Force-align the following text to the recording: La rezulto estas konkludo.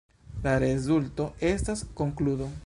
La 0.47 0.55
rezulto 0.63 1.29
estas 1.51 1.85
konkludo. 2.01 2.51